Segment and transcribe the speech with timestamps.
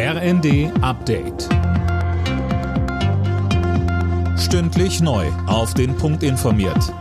[0.00, 1.48] RND Update.
[4.38, 5.26] Stündlich neu.
[5.48, 6.94] Auf den Punkt informiert.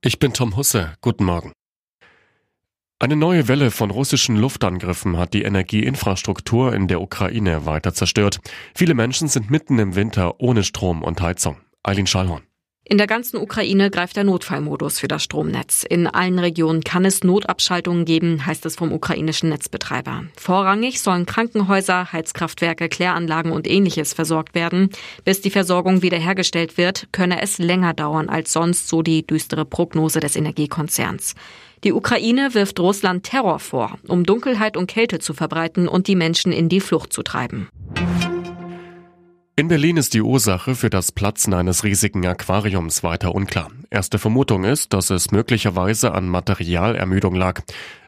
[0.00, 0.94] Ich bin Tom Husse.
[1.00, 1.50] Guten Morgen.
[3.00, 8.38] Eine neue Welle von russischen Luftangriffen hat die Energieinfrastruktur in der Ukraine weiter zerstört.
[8.72, 11.56] Viele Menschen sind mitten im Winter ohne Strom und Heizung.
[11.82, 12.42] Eileen Schallhorn.
[12.84, 15.84] In der ganzen Ukraine greift der Notfallmodus für das Stromnetz.
[15.88, 20.24] In allen Regionen kann es Notabschaltungen geben, heißt es vom ukrainischen Netzbetreiber.
[20.36, 24.90] Vorrangig sollen Krankenhäuser, Heizkraftwerke, Kläranlagen und ähnliches versorgt werden.
[25.24, 30.18] Bis die Versorgung wiederhergestellt wird, könne es länger dauern als sonst, so die düstere Prognose
[30.18, 31.36] des Energiekonzerns.
[31.84, 36.52] Die Ukraine wirft Russland Terror vor, um Dunkelheit und Kälte zu verbreiten und die Menschen
[36.52, 37.68] in die Flucht zu treiben.
[39.62, 43.70] In Berlin ist die Ursache für das Platzen eines riesigen Aquariums weiter unklar.
[43.90, 47.60] Erste Vermutung ist, dass es möglicherweise an Materialermüdung lag.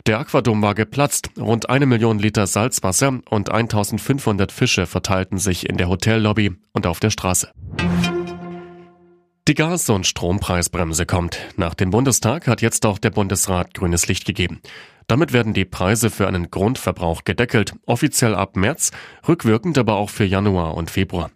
[0.05, 1.31] Der Aquadom war geplatzt.
[1.39, 6.99] Rund eine Million Liter Salzwasser und 1500 Fische verteilten sich in der Hotellobby und auf
[6.99, 7.53] der Straße.
[9.47, 11.39] Die Gas- und Strompreisbremse kommt.
[11.57, 14.61] Nach dem Bundestag hat jetzt auch der Bundesrat grünes Licht gegeben.
[15.07, 18.91] Damit werden die Preise für einen Grundverbrauch gedeckelt, offiziell ab März,
[19.29, 21.31] rückwirkend aber auch für Januar und Februar.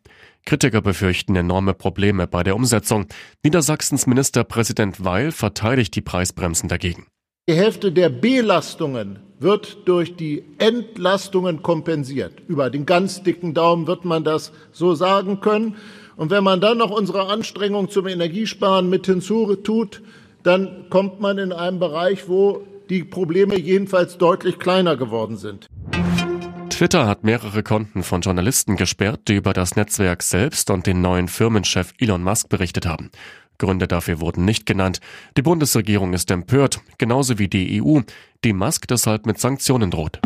[0.49, 3.07] Kritiker befürchten enorme Probleme bei der Umsetzung.
[3.45, 7.07] Niedersachsens Ministerpräsident Weil verteidigt die Preisbremsen dagegen.
[7.51, 12.33] Die Hälfte der Belastungen wird durch die Entlastungen kompensiert.
[12.49, 15.77] Über den ganz dicken Daumen wird man das so sagen können.
[16.17, 20.01] Und wenn man dann noch unsere Anstrengungen zum Energiesparen mit hinzutut,
[20.45, 25.67] dann kommt man in einen Bereich, wo die Probleme jedenfalls deutlich kleiner geworden sind.
[26.79, 31.27] Twitter hat mehrere Konten von Journalisten gesperrt, die über das Netzwerk selbst und den neuen
[31.27, 33.11] Firmenchef Elon Musk berichtet haben.
[33.59, 35.01] Gründe dafür wurden nicht genannt.
[35.37, 38.03] Die Bundesregierung ist empört, genauso wie die EU,
[38.45, 40.21] die Musk deshalb mit Sanktionen droht.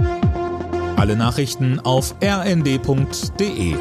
[0.97, 3.75] Alle Nachrichten auf rnd.de